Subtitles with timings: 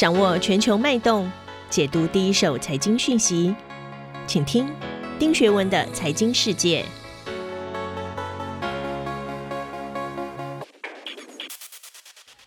[0.00, 1.30] 掌握全球脉动，
[1.68, 3.54] 解读第一手财经讯息，
[4.26, 4.66] 请听
[5.18, 6.82] 丁学文的财经世界。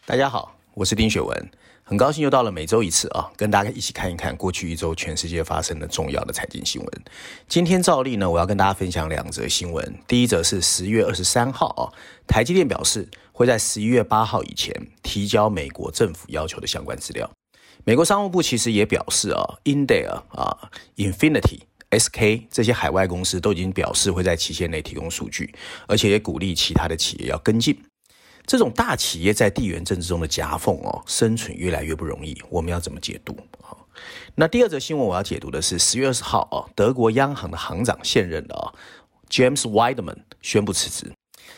[0.08, 1.52] 大家好，我是丁学文。
[1.84, 7.04] 很高兴又到了每周一次啊，跟大家一起看一看过去一周全世界发生的重要的财经新闻。
[7.48, 9.96] 今天照例呢，我要跟大家分享两则新闻。
[10.08, 11.86] 第一则是十月二十三号啊，
[12.26, 14.74] 台积电表示会在十一月八号以前
[15.04, 17.30] 提交美国政府要求的相关资料。
[17.86, 21.60] 美国商务部其实也表示啊，Intel 啊，Infinity、
[21.92, 25.54] SK 这些海外公司都已经表示会在期限内提供数据，
[25.88, 27.78] 而且也鼓励其他的企业要跟进。
[28.46, 32.42] 这种大企业在地缘政治中的夹缝哦，生存越来越不容易。
[32.50, 33.76] 我们要怎么解读啊？
[34.36, 38.72] 那第二则新闻我要解读的是十月二十号哦，德国央行的行长现任的啊
[39.30, 41.12] ，James Weidman 宣布辞职。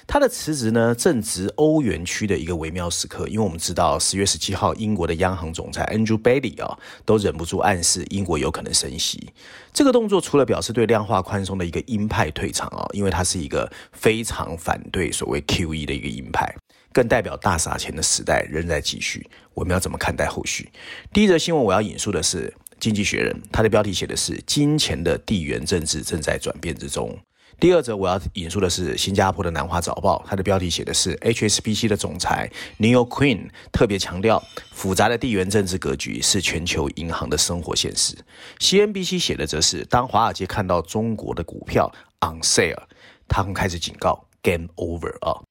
[0.07, 9.33] 他的辞职呢，正值欧元区的一个微妙时刻，因为我们知道十月十七号，英国的央行总裁 Andrew Bailey 啊，都忍不住暗示英国有可能升息。
[9.73, 16.55] 这个动作除了表示对量化宽松的一个鹰派退场啊，因为他是一个非常反对所谓 QE 的一个鹰派。
[16.93, 20.71] 更代表大撒钱的时代仍在继续，我们要怎么看待后续？
[21.11, 22.47] 第一则新闻我要引述的是
[22.79, 27.13] 《经济学人》，它的标题写的是“金钱的地缘政治正在转变之中”。
[27.59, 38.13] 第二则我要引述的是新加坡的南华早报，它的标题写的是 “HSBC 的总裁 Neil Queen 特别强调，复杂的地缘政治格局是全球银行的生活现实”。
[38.59, 41.89] CNBC 写的则是当华尔街看到中国的股票
[42.19, 42.83] on sale，
[43.27, 45.41] 他们开始警告 “game over” 啊。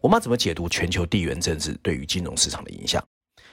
[0.00, 3.02] 我们要怎么解读全球地缘政治对于金融市场的影响？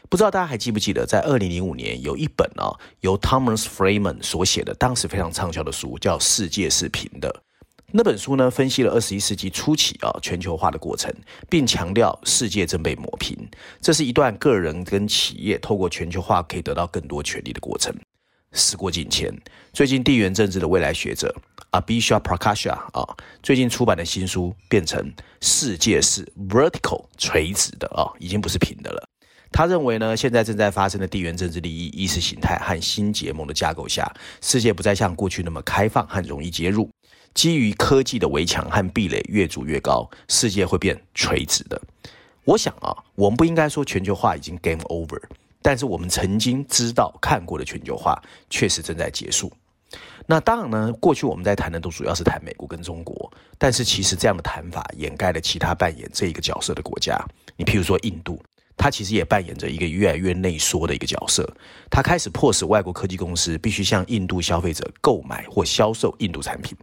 [0.09, 7.29] 不知道大家还记不记得，在二零零五年有一本啊由 Thomas Freeman 所写的，当时非常畅销的书，叫《世界是平的》。
[7.93, 11.13] 那本书呢，分析了二十一世纪初期啊全球化的过程，
[11.49, 13.37] 并强调世界正被抹平，
[13.81, 17.93] 这是一段个人跟企业透过全球化可以得到更多权利的过程。
[18.53, 19.33] 时过境迁，
[19.73, 21.33] 最近地缘政治的未来学者
[21.71, 29.07] Abhisha Prakasha 啊，最近出版的新书变成世界是 vertical 垂直的啊，已经不是平的了。
[29.53, 34.09] 他认为呢，现在正在发生的地缘政治利益意识形态和新结盟的架构下，
[34.41, 36.89] 世界不再像过去那么开放和容易接入，
[37.33, 41.81] 基于科技的围墙和壁垒越筑越高，世界会变垂直的。
[42.43, 45.21] 我想啊，我们不应该说全球化已经 game over。
[45.61, 48.19] 但是我们曾经知道看过的全球化
[48.49, 49.51] 确实正在结束。
[50.25, 57.23] 那当然呢，过去我们在谈的都主要是谈美国跟中国，但是其实这样的谈法掩盖了其他扮演这一个角色的国家。
[57.55, 58.41] 你譬如说印度，
[58.75, 61.47] 它其实也扮演着一个越来越内缩的一个角色。
[61.91, 66.75] 它开始迫使外国科技公司必须向印度消费者购买或销售印度产品，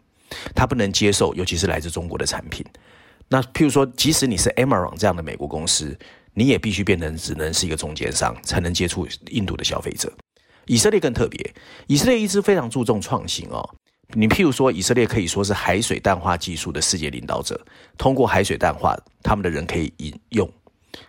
[0.55, 2.65] 他不能接受，尤其是来自中国的产品。
[3.29, 5.97] 那譬如说，即使你是 Amazon 这样的美国公司。
[6.35, 10.13] 你也必须变成只能是一个中间商，才能接触印度的消费者。
[10.67, 11.55] 以色列更特别，
[11.89, 13.69] 以色列一直非常注重创新哦。
[14.15, 17.61] 你譬如说，以色列可以说是海水淡化技术的世界领导者，
[17.97, 20.49] 通过海水淡化，他们的人可以饮用，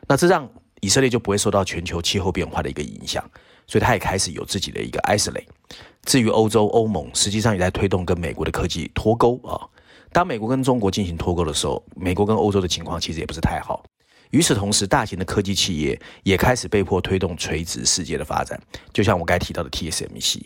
[0.07, 0.49] 那这让
[0.81, 3.23] 以色列就不会受到全球气候变化的一个影响，
[3.69, 5.45] 所以他也开始有自己的一个 isolate。
[6.03, 9.61] 至于欧洲欧盟，实际上也在推动跟美国的科技脱钩啊。
[10.11, 13.85] 当美国跟中国进行脱钩的时候，美国跟欧洲的情况其实也不是太好。
[14.31, 18.59] 与此同时，大型的科技企业也开始被迫推动垂直世界的发展，
[18.91, 20.41] 就像我刚才提到的 TSMC，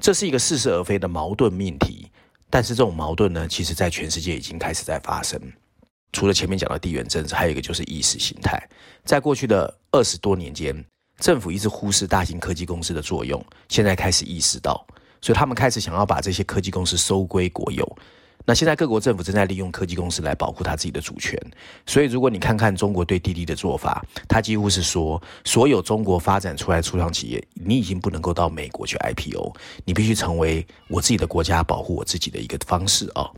[0.00, 2.10] 这是一个似是而非的矛盾命题。
[2.50, 5.40] 但是这种矛盾呢，其实在全世界已经开始在发生。
[6.12, 8.62] 除了前面讲的地缘政治，还有一个就是意识形态。
[9.04, 10.84] 在过去的二十多年间，
[11.18, 14.86] 政府一直忽视大型科技公司的作用，现在开始意识到，
[15.20, 17.96] 所以他们开始想要把这些科技公司收归国有。
[18.46, 21.40] 那现在各国政府正在利用科技公司来保护他自己的主权，
[21.86, 29.54] 所以如果你看看中国对滴滴的做法，它几乎是说，所有中国发展出来初创企业，你已经不能够到美国去 IPO，
[29.86, 33.30] 你必须成为我自己的国家保护我自己的一个方式啊。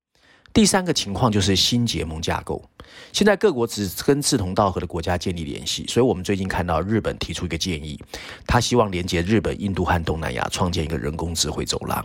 [0.57, 2.65] 第三个情况就是新结盟架构。
[3.13, 8.03] 现在各国只跟志同道合的国家建立联系，所以我们最近看到日本提出一个建议，
[8.47, 12.03] 他希望连接日本、印度和东南亚，创建一个人工智慧走廊。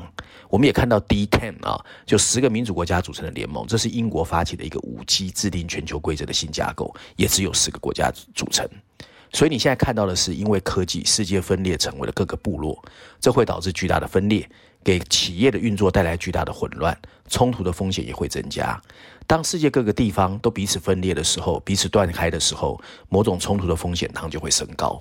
[0.50, 8.68] 我们也看到 D10 啊，就十个民主国家组成的联盟，这是英国发起的一个五 G 制定全球规则的新架构，也只有十个国家组成。
[9.34, 12.84] 所以你现在看到的是，因为科技，世界分裂成为了各个部落，
[13.20, 14.50] 这会导致巨大的分裂。
[14.84, 16.98] 给企业的运作带来巨大的混乱，
[17.30, 18.82] 冲突的风险也会增加。
[19.28, 25.00] 当世界各个地方都彼此分裂的时候，彼此断开的时候，某种冲突的风险它就会升高。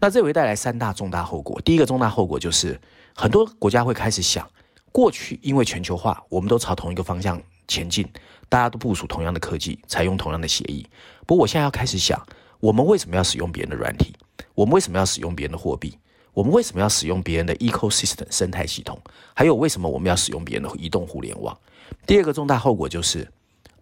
[0.00, 1.60] 那这会带来三大重大后果。
[1.60, 2.76] 第一个重大后果就是，
[3.14, 4.44] 很多国家会开始想，
[4.90, 8.04] 过去因为全球化，我们都朝同一个方向前进，
[8.48, 10.84] 大家都部署同样的科技，采用同样的协议。
[11.24, 12.20] 不过我现在要开始想，
[12.60, 14.14] 我们为什么要使用别人的软体？
[14.54, 15.98] 我们为什么要使用别人的货币？
[16.32, 19.00] 我们为什么要使用别人的 ecosystem 生态系统？
[19.34, 21.58] 还有为什么我们要使用别人的移动互联网？
[22.06, 23.26] 第二个重大后果就是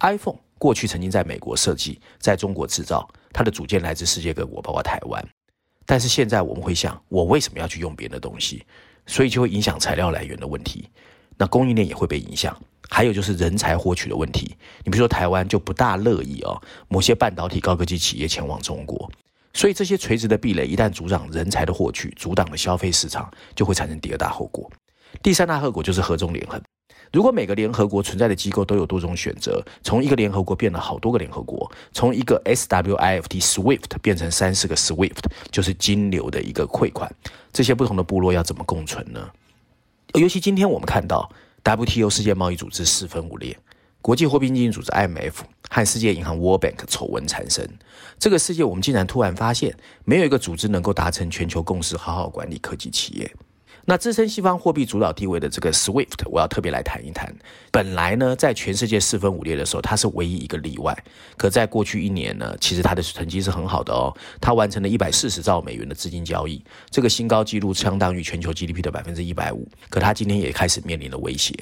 [0.01, 5.29] iPhone 过去曾经在美国设计，在中国制造，它的组件来自世界各国，包括台湾。
[5.85, 8.65] 但是现在我们会想，我为什么要去用别人的东西？
[9.07, 10.89] 所以就会影响材料来源的问题，
[11.37, 12.57] 那供应链也会被影响。
[12.89, 14.57] 还有就是人才获取的问题。
[14.85, 19.11] 你比如说台湾就不大乐意哦，某些半导体高科技企业前往中国。
[19.55, 24.71] 所以这些垂直的壁垒一旦阻挡人才的获取，阻挡了消费市场，就会产生第二大后果。
[25.23, 26.61] 第三大后果就是合纵连横。
[27.11, 37.11] 如果每个联合国存在的机构都有多种选择，从一个联合国变了好多个联合国，从一个 SWIFT SWIFT 变成三四个 SWIFT，就是金流的一个汇款，
[37.51, 39.31] 这些不同的部落要怎么共存呢？
[40.15, 41.31] 尤其今天我们看到
[41.65, 43.59] WTO 世界贸易组织四分五裂。
[44.01, 45.35] 国际货币基金组织 IMF
[45.69, 47.69] 和世界银行 World Bank 丑闻缠身，
[48.19, 53.37] 这个世界我们竟然突然发现，没有一个组织能够达成全球共识，好好管理科技企业。
[53.91, 57.35] 那支撑西方货币主导地位的这个 SWIFT，我要特别来谈一谈。
[57.73, 60.95] 本来呢，在全世界四分五裂的时候，它是唯一一个例外。
[61.39, 69.67] 可在过去一年呢，其实它的成绩是很好的哦，它完成了一百四十兆美元的资金交易，这个新高纪录相当于全球 GDP 的百分之一百五。
[69.89, 71.55] 可它今天也开始面临了威胁。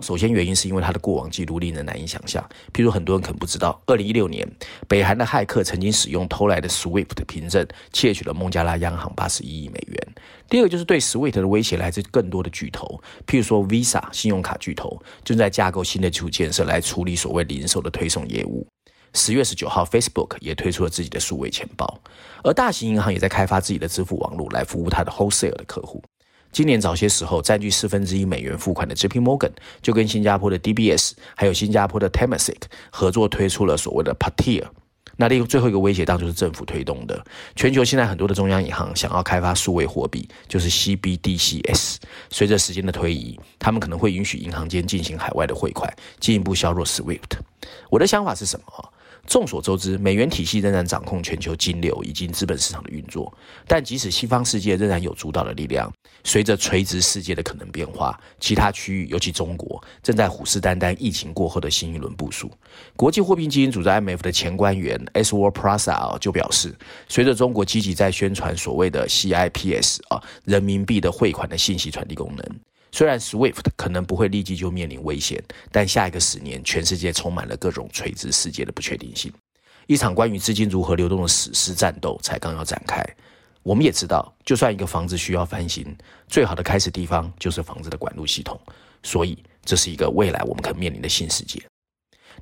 [0.00, 2.44] 首先，原因是因为它的过往记录令人难以想象。
[2.72, 4.44] 譬如，很多人可能不知道，二零一六年，
[4.94, 10.14] 北韩的骇客曾经使用偷来的 SWIFT 的凭证，窃取了孟加拉央行八十一亿美元。
[10.48, 18.64] 第二个就是对 SWIFT 的威胁来自更多的巨头，譬如说 Visa 信用卡巨头正在架构新的基础建设来处理所谓零售的推送业务。
[19.14, 22.00] 十月十九号，Facebook 也推出了自己的数位钱包，
[22.44, 26.00] 而大型银行也在开发自己的支付网络来服务它的 wholesale 的客户。
[26.52, 29.50] 今年早些时候，占据四分之一美元付款的 JP Morgan
[29.82, 32.62] 就跟新加坡的 DBS 还有新加坡的 Temasek
[32.92, 34.62] 合作推出了所谓的 Patir。
[35.16, 37.24] 那另最后一个威胁当然就是政府推动的。
[37.56, 41.96] 全球现在很多的中央银行想要开发数位货币，就是 CBDCs。
[42.30, 47.38] 随着时间的推移，他们可能会允许银行间进行海外的汇款，进一步削弱 SWIFT。
[47.90, 48.92] 我的想法是什么？
[49.26, 53.32] 众所周知，美元体系仍然掌控全球金流以及资本市场的运作。
[53.66, 55.92] 但即使西方世界仍然有主导的力量，
[56.24, 62.50] 随着垂直世界的可能变化，其他区域，尤其中国，正在虎视眈眈疫情过后的新一轮部署。
[62.96, 66.74] 国际货币基金组织 IMF 的前官员 Edward Purcell 就表示，
[67.08, 72.44] 随着中国积极在宣传所谓的 CIPS 啊，人民币的汇款的信息传递功能。
[72.94, 75.42] 虽然 SWIFT 可能不会立即就面临危险，
[75.72, 79.32] 但下一个十年，全世界充满了各种垂直世界的不确定性。
[79.88, 83.04] 一场关于资金如何流动的史诗战斗才刚要展开。
[83.64, 85.84] 我们也知道，就算一个房子需要翻新，
[86.28, 88.56] 最好的开始地方就是房子的管路系统。
[89.02, 91.60] 所以，这是一个未来我们可能面临的新世界。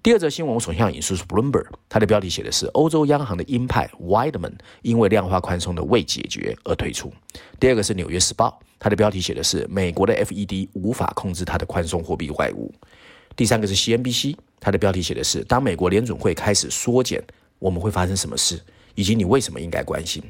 [0.02, 7.12] 第二则新闻，我首先要引述是 Bloomberg，它的标题写的是欧洲央行的鹰派 Weidemann 因为量化宽松的未解决而退出。
[7.60, 8.58] 第二个是纽约时报。
[8.81, 12.75] 它的标题写的是美国的 FED 无法控制它的宽松货币外物。
[13.37, 17.22] 第三个是 CNBC，它的标题写的是当美国联准会开始缩减，
[17.60, 18.60] 我们会发生什么事，
[18.96, 20.20] 以及你为什么应该关心。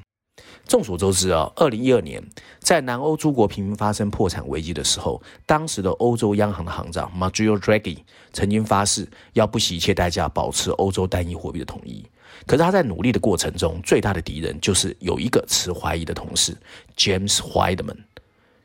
[0.66, 2.22] 众所周知啊，二零一二年
[2.60, 7.98] 在南欧诸国频频发生破产危机的时候，当时的欧洲央行的行长 Mario Draghi
[8.32, 12.04] 曾经发誓要不惜一切代价保持欧洲单一货币的统一。
[12.46, 16.56] 可是他在努力的过程中，最大的敌人就是有一个持怀疑的同事
[16.96, 17.98] James Weidman。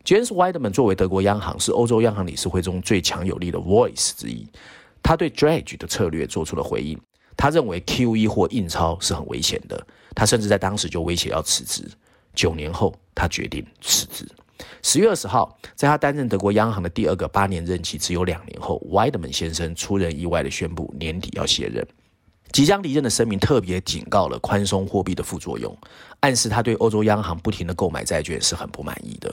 [0.05, 4.47] James Weidmann 作为德国央行是欧洲央行理事会中最强有力的 voice 之一，
[5.03, 6.97] 他对 Draghi 的策略做出了回应。
[7.35, 9.85] 他认为 QE 或印钞是很危险的，
[10.17, 11.87] 他甚至在当时就威胁要辞职。
[12.33, 14.27] 九年后，他决定辞职。
[14.81, 21.87] 十月二十号，在他担任德国央行的第二个八年任期只有两年后，Weidmann 先生出人意外地宣布年底要卸任。
[22.51, 25.77] 即将离任的声明特别警告了宽松货币的副作用，
[26.21, 29.31] 暗示他对欧洲央行不停的购买债券是很不满意的。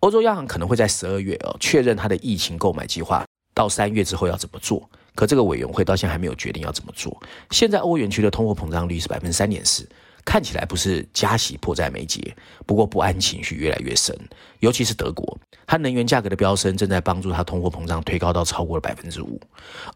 [0.00, 4.86] 欧洲央行可能会在十二月哦确认他的疫情购买计划，到三月之后要怎么做？
[5.14, 7.18] 可这个委员会到现在还没有决定要怎么做。
[7.50, 9.88] 现在欧元区的通货膨胀率是百分之三点四。
[10.28, 14.14] 看起来不是加息迫在眉睫，不过不安情绪越来越深，
[14.60, 19.40] 尤其是德国，它能源价格的飙升正在帮助它通货膨胀推高到超过了百分之五，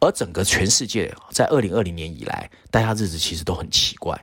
[0.00, 4.18] 而整个全世界在二零二零年以来，大家日子其实都很奇怪，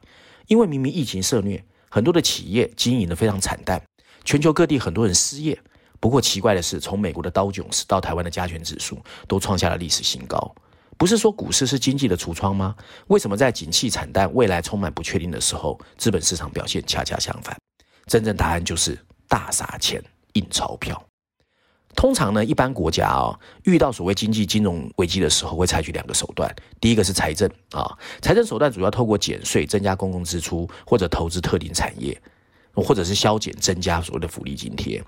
[0.47, 3.79] 因为明明疫情肆虐，很多的企业经营的非常惨淡，
[4.25, 5.59] 全球各地很多人失业，
[5.99, 8.97] 不过奇怪的是，从美国的刀囧斯到台湾的加权指数
[9.27, 10.55] 都创下了历史新高。
[10.99, 12.75] 不是说股市是经济的橱窗吗？
[13.07, 17.57] 为什么在景气惨淡、未来充满不确定的时候，资本市场表现恰恰相反？
[18.05, 20.03] 真正答案就是大撒钱、
[20.33, 21.01] 印钞票。
[21.95, 26.53] 通常呢，一般国家啊、遇到所谓经济金融危机的时候，会采取两个手段。
[26.81, 32.21] 第一个是财政啊，财政手段主要透过减税、增加公共支出或者投资特定产业。
[32.75, 35.03] 或者是削减增加所谓的福利津贴。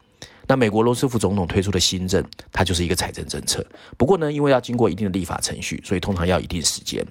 [0.52, 3.66] 那美国罗斯福总统推出的新政，它就是一个财政政策。
[3.98, 7.02] 不过呢，因为要经过一定的立法程序，所以通常要一定时间。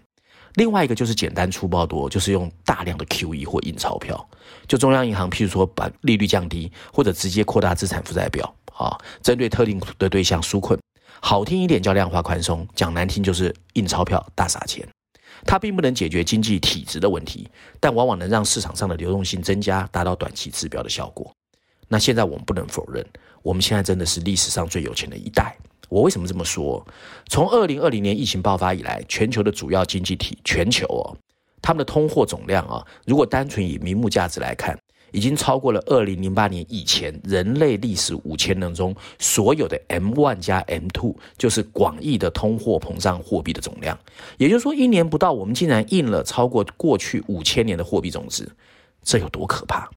[0.56, 4.28] 另外一个就是简单粗暴多，就是用大量的 QE 或印钞票。
[4.68, 8.92] 就中央银行，譬如说把利率降低，或者直接扩大资产负债表啊，
[9.22, 10.78] 针对特定的对象纾困。
[11.22, 14.86] 好听一点叫量化宽松，讲难听就是印钞票大撒钱。
[15.46, 17.48] 它并不能解决经济体制的问题，
[17.80, 21.32] 但往往能让市场上的流动性增加，达到短期指标的效果。
[21.92, 23.04] 那现在我们不能否认，
[23.42, 25.56] 我们现在真的是历史上最有钱的一代。
[25.88, 26.86] 我为什么这么说？
[27.28, 31.02] 从二零二零年疫情爆发以来，全球的主要经济体，全球哦，
[31.60, 34.78] 他们的通货总量啊，如果单纯以名目价值来看。
[35.12, 43.98] 已经超过了二零零八年以前人类历史五千年中所有的 M one 加 M two，就是广义的通货膨胀货币的总量。
[44.38, 48.48] 也就是说，一年不到，我们竟然印了超过过去五千年的货币总值，
[49.02, 49.90] 这有多可怕？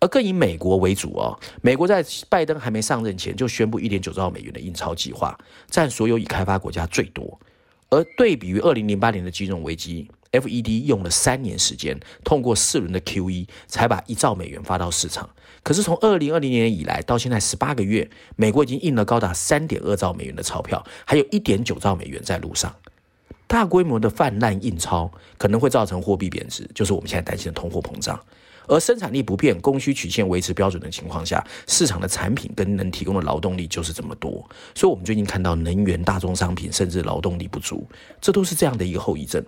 [0.00, 7.38] 而更以美国为主哦，美国在拜登还没上任前就宣布一点九兆美元的印钞计划，占所有已开发国家最多。
[7.90, 10.08] 而对比于二零零八年的金融危机。
[10.34, 15.30] FED 用了三年时间，通过四轮的 QE，才把一兆美元发到市场。
[15.62, 22.74] 可是从二零二零年以来到现在十八个月，美国已经印了高达三点二兆美元的钞票，还有一点九兆美元在路上。
[23.46, 25.08] 大规模的泛滥印钞
[25.38, 28.20] 可能会造成货币贬值，就是我们现在担心的通货膨胀。
[28.66, 34.32] 而生产力不变、供需曲线维持标准的情况下，市场的产品跟能提供的劳动力就是这么多。
[34.74, 37.86] 所以，我们最近看到能源、大宗商品甚至劳动力不足，
[38.20, 39.44] 这都是这样的一个后遗症。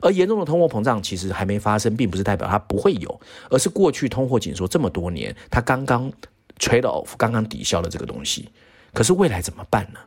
[0.00, 6.12] 而严重的通货膨胀其实还没发生，并不是代表它不会有，而是过去通货紧缩这么多年，它刚刚
[6.58, 8.48] trade off，刚刚抵消了这个东西。
[8.92, 9.98] 可是未来怎么办呢？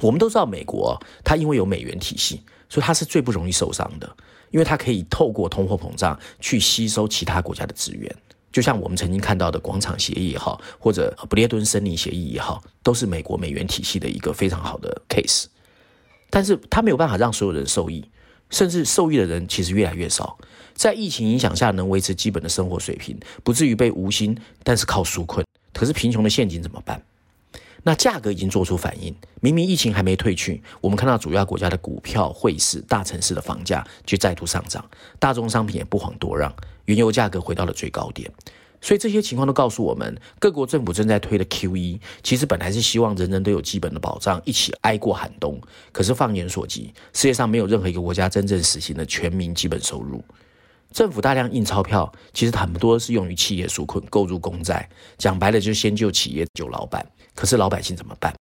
[0.00, 4.16] 我们都知道，美国它因为有美元体系，所以它是最不容易受伤的，
[4.50, 8.14] 因为它可以透过通货膨胀去吸收其他国家的资源。
[8.50, 15.46] 就像我们曾经看到的广场协议也好，或者不列顿森林协议也好，都是美国美元体系的一个非常好的 case。
[16.30, 18.04] 但是它没有办法让所有人受益。
[18.50, 20.38] 甚至受益的人其实越来越少，
[20.72, 23.14] 在疫情影响下能维持基本的生活水平，
[23.44, 25.44] 不至于被无心，但是靠纾困。
[25.74, 27.02] 可是贫穷的陷阱怎么办？
[27.84, 34.84] 那价格已经做出反应，明明疫情还没退去，我们看到主要国家的股票、汇市、大城市的房价却再度上涨，
[35.18, 36.54] 大宗商品也不遑多让，
[36.86, 38.30] 原油价格回到了最高点。
[38.80, 45.60] 所以这些情况都告诉我们，各国政府正在推的 QE，其实本来是希望人人都有基本的保障，一起挨过寒冬。
[45.90, 50.22] 可是放眼所及，世界上没有任何一个国家真正实行了全民基本收入。
[50.92, 57.04] 政府大量印钞票，其实很多是用于企业纾困、购入公债，讲白了就是先救企业、救老板。
[57.38, 58.34] 可是老百姓怎么办？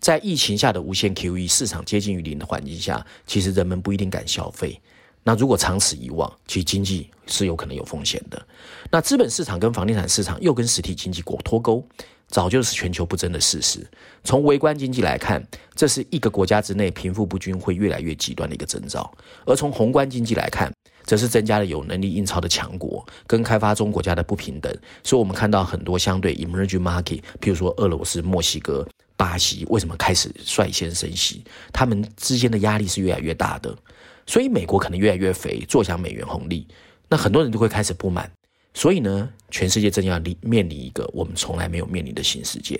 [0.00, 4.80] 在疫情下的无限 QE，市场接近于零的环境下，其实人们不一定敢消费。
[5.22, 8.42] 那如果长此以往，其实经济是有可能有风险的。
[8.90, 11.86] 那资本市场跟房地产市场又跟实体经济过脱钩，
[12.28, 13.86] 早就是全球不争的事实。
[14.24, 19.02] 从微观经济来看，这是一个国家之内贫富不均会越来越极端的一个征兆；
[19.44, 20.72] 而从宏观经济来看，
[21.08, 24.70] 则是增加了有能力印钞的强国跟开发中国家的不平等。
[25.02, 28.86] 所以，我们看到很多相对 emerging market，譬如说俄罗斯、墨西哥、
[29.16, 31.42] 巴西，为什么开始率先升息？
[31.72, 33.74] 他们之间的压力是越来越大的。
[34.26, 36.68] 所以美国可能越来越肥，坐享美元红利，
[37.08, 38.30] 那很多人都会开始不满。
[38.74, 42.78] 所以呢，全世界正要面临一个我们从来没有面临的新世界。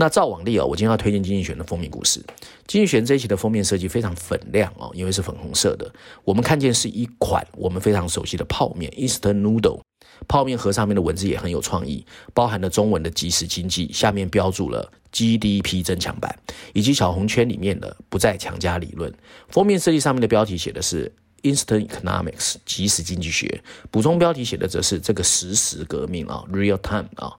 [0.00, 2.20] 那照往例哦，我今天要推荐《经济学》的封面故事。
[2.66, 5.92] 《经济学》这一期的封面设计非常粉亮哦，因为是粉红色的。
[6.24, 9.80] 我们看见是一款我们非常熟悉的泡面 （instant noodle）。
[10.26, 12.02] 泡面盒上面的文字也很有创意，
[12.32, 16.34] 包含了中文的即时经济，下面标注了 GDP 增强版，
[16.72, 19.12] 以及小红圈里面的不再强加理论。
[19.50, 27.36] 封面设计上面的标题写的是 Instant Economics 即时经济学，补充标题写的则是这个实时革命啊，Real Time 啊。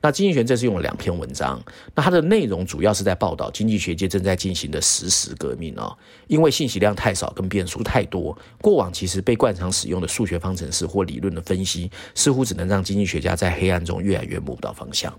[0.00, 1.62] 那经济学这次用了两篇文章，
[1.94, 5.96] 那它的内容主要是在报道经济学界正在进行的实时革命啊，
[6.26, 15.12] 因为信息量太少跟变数太多，过往其实被惯常使用的数学方程式或理论的分析，似乎只能让经济学家在黑暗中越来越摸不到方向，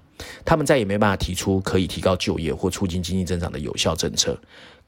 [0.44, 4.40] 他们再也没办法提出可以提高就业或促进经济增长的有效政策。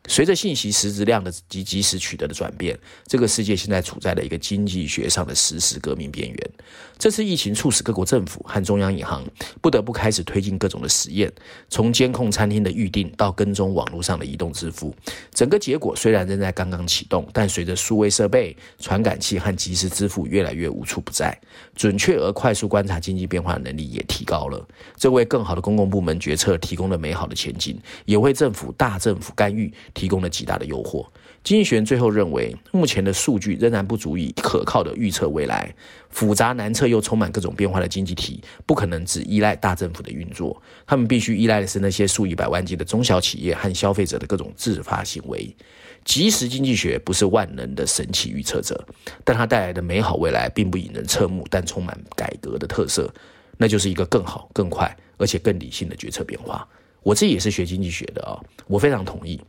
[0.08, 6.52] 随着信息实质量的及及时取得的转变，这个世界现在处在了一个经济学上的实时革命边缘。
[6.98, 9.24] 这次疫情促使各国政府和中央银行
[9.62, 11.32] 不得不开始推进各种的实验，
[11.70, 14.96] 从监控餐厅的预订到跟踪网络上的移动支付。
[15.32, 21.38] 整个结果虽然仍在刚刚启动，但随着数位设备、传感器和即时支付越来越无处不在，
[21.76, 24.66] 准确而快速观察经济变化的能力也提高了。
[24.96, 29.72] 这为更好的公共部门决策提供了美好的前景，也为政府大政府干预。
[29.98, 31.04] 提供了极大的诱惑。
[31.44, 35.74] 经济学最后认为，目前的数据仍然不足以可靠地预测未来。
[36.10, 45.56] 复杂难测又充满各种变化的经济体，不可能只依赖大政府的运作，他们必须依赖的是那些数以百万计的中小企业和消费者的各种自发行为。
[46.04, 48.86] 即使经济学不是万能的神奇预测者，
[49.24, 53.14] 但它带来的美好未来并不引人侧目，但充满改革的特色，
[53.58, 56.68] 那就是一个更好、更快而且更理性的决策变化。
[57.04, 59.40] 我自己也是学经济学的啊，我非常同意。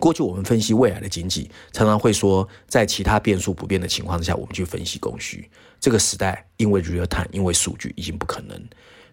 [0.00, 5.48] 过去我们分析未来的经济，常常会说，在其他变数不变的情况之下，我们去分析供需。
[5.78, 8.60] 这个时代因为 real time，因为数据已经不可能。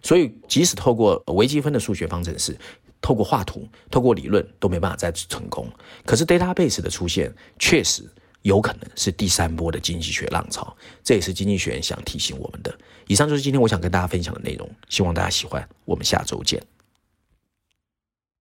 [0.02, 2.56] 所以，即使透过微积分的数学方程式，
[3.00, 5.68] 透过画图，透过理论，都没办法再成功。
[6.04, 8.08] 可是，database 的出现，确实
[8.42, 10.76] 有可能是第三波的经济学浪潮。
[11.02, 12.76] 这也是经济学人想提醒我们的。
[13.06, 15.68] 以上就是今天我想跟大家分享的内容，希望大家喜欢。
[15.84, 16.77] 我们下周见。